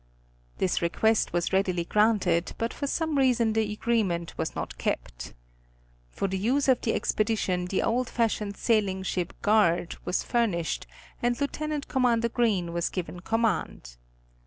This 0.57 0.81
request 0.81 1.31
was 1.31 1.53
readily 1.53 1.83
granted, 1.85 2.55
but 2.57 2.73
for 2.73 2.87
some 2.87 3.19
reason 3.19 3.53
the 3.53 3.71
agreement 3.71 4.35
was 4.35 4.55
not 4.55 4.79
kept. 4.79 5.35
For 6.09 6.27
the 6.27 6.39
use 6.39 6.67
of 6.67 6.81
the 6.81 6.95
Expedition 6.95 7.65
the 7.65 7.83
old 7.83 8.09
fashioned 8.09 8.57
sailing 8.57 9.03
ship 9.03 9.31
Guard 9.43 9.97
was 10.03 10.23
furn 10.23 10.53
ished 10.59 10.85
and 11.21 11.39
Lieut. 11.39 11.87
Com. 11.87 12.19
Green 12.19 12.73
was 12.73 12.89
given 12.89 13.19
command. 13.19 13.97